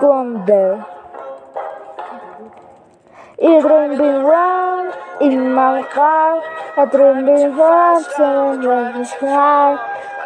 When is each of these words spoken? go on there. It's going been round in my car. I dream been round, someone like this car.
go 0.00 0.12
on 0.12 0.44
there. 0.46 0.86
It's 3.40 3.64
going 3.64 3.96
been 3.96 4.22
round 4.24 4.94
in 5.20 5.52
my 5.52 5.82
car. 5.94 6.42
I 6.78 6.84
dream 6.86 7.24
been 7.26 7.56
round, 7.56 8.04
someone 8.16 8.62
like 8.62 8.94
this 8.96 9.12
car. 9.20 10.17